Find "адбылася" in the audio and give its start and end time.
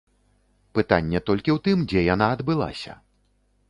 2.39-3.01